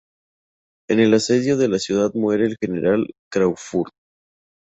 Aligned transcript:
En 0.89 0.99
el 0.99 1.13
asedio 1.13 1.57
de 1.57 1.67
la 1.67 1.77
ciudad 1.77 2.09
muere 2.15 2.47
el 2.47 2.57
General 2.59 3.07
Craufurd. 3.31 3.91